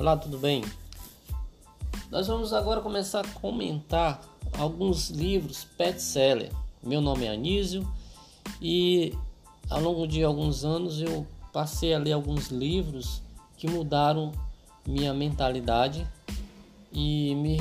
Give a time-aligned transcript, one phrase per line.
[0.00, 0.64] Olá, tudo bem?
[2.10, 4.18] Nós vamos agora começar a comentar
[4.58, 6.50] alguns livros best-seller.
[6.82, 7.86] Meu nome é Anísio
[8.62, 9.14] e
[9.68, 13.20] ao longo de alguns anos eu passei a ler alguns livros
[13.58, 14.32] que mudaram
[14.88, 16.08] minha mentalidade
[16.90, 17.60] e me,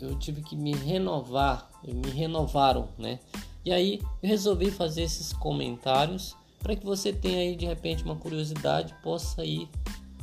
[0.00, 3.20] eu tive que me renovar, me renovaram, né?
[3.62, 8.16] E aí eu resolvi fazer esses comentários para que você tenha aí de repente uma
[8.16, 9.68] curiosidade, possa ir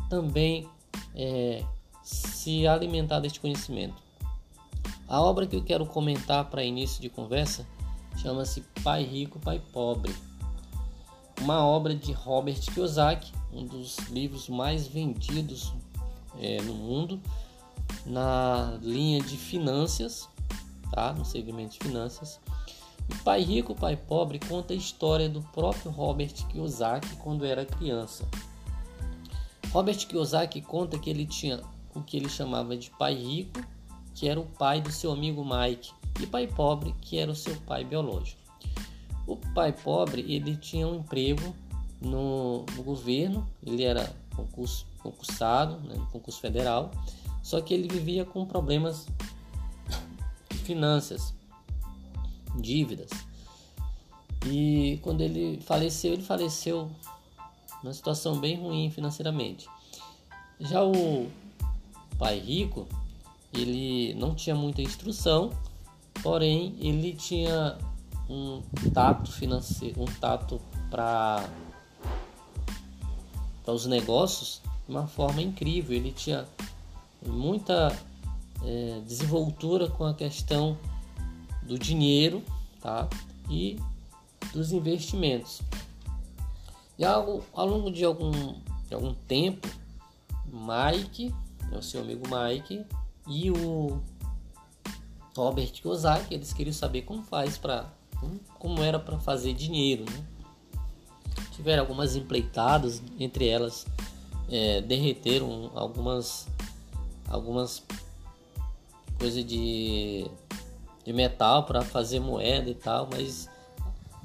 [0.10, 0.68] também
[1.16, 1.64] é,
[2.04, 3.96] se alimentar deste conhecimento.
[5.08, 7.66] A obra que eu quero comentar para início de conversa
[8.18, 10.16] chama-se Pai Rico, Pai Pobre.
[11.42, 15.74] Uma obra de Robert Kiyosaki, um dos livros mais vendidos
[16.40, 17.20] é, no mundo,
[18.06, 20.30] na linha de finanças,
[20.92, 21.14] tá?
[21.14, 22.40] no segmento de finanças.
[23.10, 28.26] E Pai Rico, Pai Pobre conta a história do próprio Robert Kiyosaki quando era criança.
[29.72, 31.62] Robert Kiyosaki conta que ele tinha
[31.96, 33.62] o que ele chamava de pai rico,
[34.14, 37.56] que era o pai do seu amigo Mike, e pai pobre, que era o seu
[37.62, 38.42] pai biológico.
[39.26, 41.56] O pai pobre ele tinha um emprego
[42.02, 46.92] no, no governo, ele era concurso, concursado, né, no concurso federal,
[47.42, 49.08] só que ele vivia com problemas
[50.50, 51.34] de finanças,
[52.60, 53.10] dívidas.
[54.46, 56.90] E quando ele faleceu, ele faleceu
[57.84, 59.68] numa situação bem ruim financeiramente.
[60.60, 61.30] Já o
[62.18, 62.88] pai rico,
[63.54, 65.52] ele não tinha muita instrução,
[66.22, 67.78] porém ele tinha
[68.30, 68.62] um
[68.94, 71.50] tato financeiro, um tato para
[73.64, 75.96] para os negócios de uma forma incrível.
[75.96, 76.48] Ele tinha
[77.26, 77.96] muita
[78.64, 80.78] é, desenvoltura com a questão
[81.64, 82.44] do dinheiro,
[82.80, 83.08] tá?
[83.50, 83.80] E
[84.54, 85.62] dos investimentos.
[86.98, 88.32] E ao, ao longo de algum,
[88.88, 89.68] de algum tempo,
[90.46, 91.34] Mike,
[91.70, 92.86] né, o seu amigo Mike,
[93.28, 94.02] e o
[95.36, 97.90] Robert Kiyosaki, eles queriam saber como faz para
[98.60, 100.24] como era para fazer dinheiro, né?
[101.54, 103.88] Tiveram algumas empreitadas, entre elas
[104.50, 106.48] é, derreteram algumas
[107.28, 107.84] algumas
[109.18, 110.30] coisas de,
[111.06, 113.50] de metal para fazer moeda e tal, mas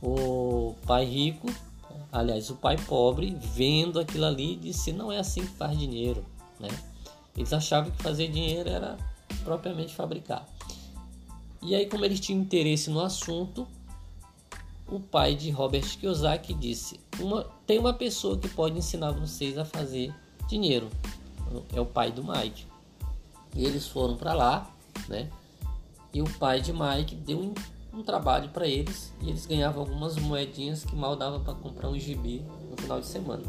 [0.03, 1.49] o pai rico
[2.17, 6.25] aliás, o pai pobre, vendo aquilo ali, disse: não é assim que faz dinheiro.
[6.59, 6.69] Né?
[7.37, 8.97] Eles achavam que fazer dinheiro era
[9.45, 10.47] propriamente fabricar.
[11.63, 13.67] E aí, como eles tinham interesse no assunto,
[14.89, 19.65] o pai de Robert Kiyosaki disse: uma, tem uma pessoa que pode ensinar vocês a
[19.65, 20.15] fazer
[20.49, 20.89] dinheiro.
[21.75, 22.67] É o pai do Mike.
[23.55, 24.71] E eles foram para lá,
[25.09, 25.31] né?
[26.13, 27.55] E o pai de Mike deu um
[27.97, 31.99] um trabalho para eles e eles ganhavam algumas moedinhas que mal dava para comprar um
[31.99, 33.43] gibi no final de semana.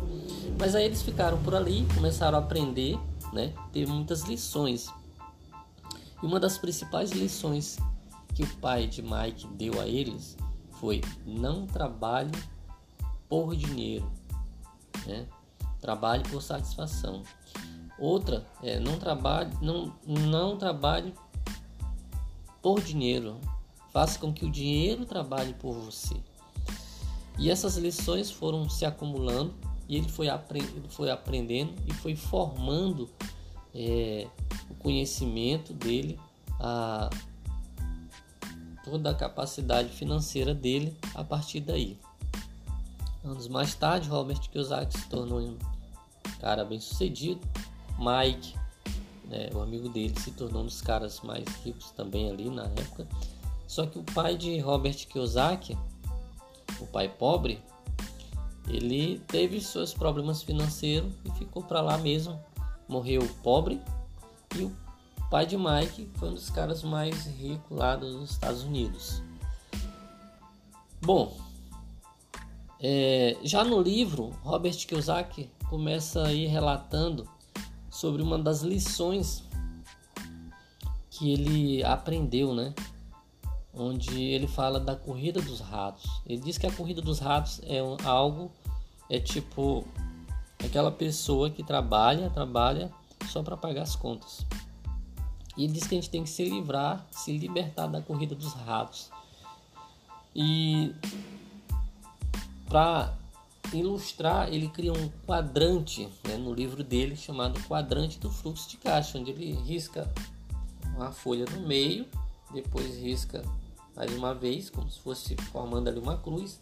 [0.58, 2.98] Mas aí eles ficaram por ali, começaram a aprender,
[3.34, 3.54] né?
[3.74, 4.88] Teve muitas lições.
[6.24, 7.78] E uma das principais lições
[8.34, 10.38] que o pai de Mike deu a eles
[10.80, 12.32] foi: não trabalhe
[13.28, 14.10] por dinheiro,
[15.06, 15.28] né?
[15.82, 17.22] Trabalhe por satisfação.
[18.00, 21.14] Outra é não trabalhe, não, não trabalhe
[22.62, 23.40] por dinheiro,
[23.92, 26.16] Faça com que o dinheiro trabalhe por você.
[27.38, 29.54] E essas lições foram se acumulando
[29.88, 33.10] e ele foi, aprendendo, foi aprendendo e foi formando
[33.74, 34.28] é,
[34.70, 36.20] o conhecimento dele,
[36.60, 37.10] a,
[38.84, 41.98] toda a capacidade financeira dele a partir daí.
[43.24, 45.58] Anos mais tarde, Robert Kiyosaki se tornou um
[46.40, 47.42] cara bem sucedido.
[48.00, 48.56] Mike,
[49.26, 53.08] né, o amigo dele, se tornou um dos caras mais ricos também ali na época.
[53.68, 55.78] Só que o pai de Robert Kiyosaki,
[56.80, 57.62] o pai pobre,
[58.68, 62.40] ele teve seus problemas financeiros e ficou para lá mesmo.
[62.88, 63.82] Morreu pobre
[64.56, 64.76] e o
[65.30, 69.22] pai de Mike foi um dos caras mais ricos lá dos Estados Unidos.
[71.02, 71.38] Bom,
[72.80, 77.28] é, já no livro, Robert Kiyosaki começa aí relatando
[77.90, 79.44] sobre uma das lições
[81.10, 82.74] que ele aprendeu, né?
[83.78, 86.22] Onde ele fala da corrida dos ratos.
[86.26, 88.52] Ele diz que a corrida dos ratos é algo,
[89.10, 89.86] é tipo
[90.64, 92.92] aquela pessoa que trabalha, trabalha
[93.30, 94.46] só para pagar as contas.
[95.56, 98.54] E ele diz que a gente tem que se livrar, se libertar da corrida dos
[98.54, 99.10] ratos.
[100.36, 100.94] E
[102.70, 103.14] para
[103.74, 109.18] ilustrar, ele cria um quadrante né, no livro dele chamado Quadrante do Fluxo de Caixa,
[109.18, 110.12] onde ele risca
[110.96, 112.06] uma folha no meio,
[112.54, 113.44] depois risca
[113.98, 116.62] mais uma vez, como se fosse formando ali uma cruz.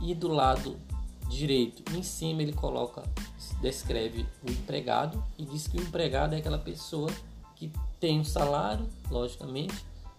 [0.00, 0.76] E do lado
[1.28, 3.02] direito, em cima, ele coloca
[3.60, 7.10] descreve o empregado e diz que o empregado é aquela pessoa
[7.56, 9.74] que tem um salário, logicamente,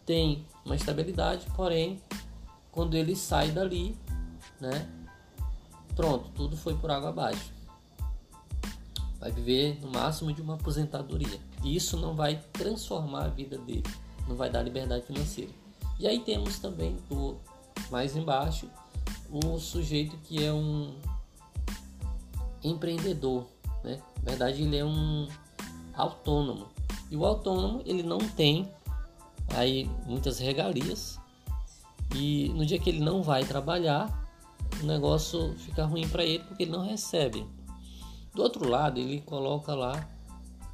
[0.06, 2.02] tem uma estabilidade, porém,
[2.72, 3.98] quando ele sai dali,
[4.60, 4.90] né,
[5.96, 7.54] pronto, tudo foi por água abaixo.
[9.20, 11.40] Vai viver no máximo de uma aposentadoria.
[11.64, 13.84] E isso não vai transformar a vida dele,
[14.28, 15.65] não vai dar liberdade financeira.
[16.00, 16.97] E aí temos também
[17.89, 18.69] mais embaixo
[19.30, 20.95] o sujeito que é um
[22.63, 23.45] empreendedor,
[23.83, 24.01] né?
[24.24, 25.27] Na verdade, ele é um
[25.94, 26.68] autônomo.
[27.09, 28.69] E o autônomo, ele não tem
[29.56, 31.19] aí muitas regalias.
[32.15, 34.25] E no dia que ele não vai trabalhar,
[34.81, 37.45] o negócio fica ruim para ele porque ele não recebe.
[38.33, 40.07] Do outro lado, ele coloca lá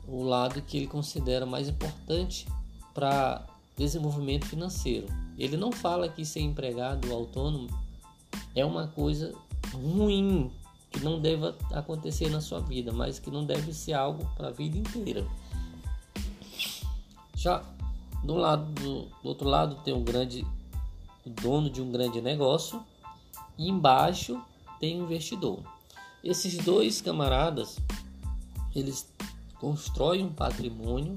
[0.07, 2.47] o lado que ele considera mais importante
[2.93, 3.45] para
[3.77, 5.07] desenvolvimento financeiro.
[5.37, 7.67] Ele não fala que ser empregado autônomo
[8.55, 9.33] é uma coisa
[9.73, 10.51] ruim
[10.91, 14.51] que não deva acontecer na sua vida, mas que não deve ser algo para a
[14.51, 15.25] vida inteira.
[17.35, 17.63] Já
[18.23, 20.45] do lado do, do outro lado tem um grande
[21.25, 22.83] o dono de um grande negócio
[23.57, 24.41] e embaixo
[24.79, 25.59] tem o investidor.
[26.23, 27.79] Esses dois camaradas
[28.75, 29.11] eles
[29.59, 31.15] constroem um patrimônio,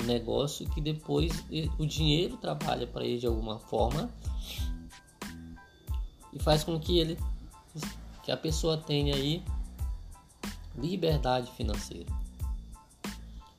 [0.00, 1.44] um negócio que depois
[1.78, 4.10] o dinheiro trabalha para ele de alguma forma
[6.32, 7.18] e faz com que ele
[8.22, 9.42] que a pessoa tenha aí
[10.76, 12.06] liberdade financeira.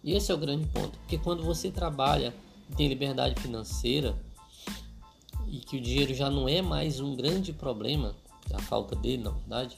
[0.04, 2.34] E esse é o grande ponto, porque quando você trabalha
[2.70, 4.16] e tem liberdade financeira
[5.48, 8.16] e que o dinheiro já não é mais um grande problema,
[8.54, 9.78] a falta dele, na verdade,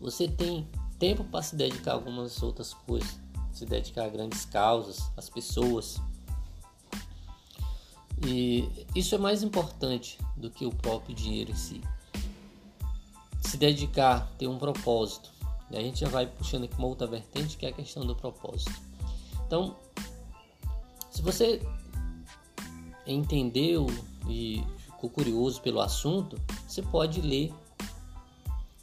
[0.00, 0.66] você tem
[0.98, 3.20] tempo para se dedicar a algumas outras coisas,
[3.52, 6.00] se dedicar a grandes causas, às pessoas.
[8.26, 11.80] E isso é mais importante do que o próprio dinheiro em si.
[13.40, 15.30] Se dedicar, ter um propósito.
[15.70, 18.14] E a gente já vai puxando aqui uma outra vertente que é a questão do
[18.14, 18.72] propósito.
[19.46, 19.76] Então,
[21.10, 21.60] se você
[23.06, 23.86] entendeu
[24.28, 27.52] e ficou curioso pelo assunto, você pode ler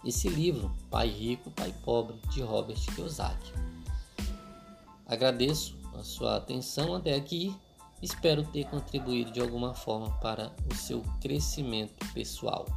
[0.03, 3.53] esse livro, Pai Rico, Pai Pobre, de Robert Kiyosaki.
[5.09, 7.53] Agradeço a sua atenção até aqui.
[7.99, 12.67] Espero ter contribuído de alguma forma para o seu crescimento pessoal.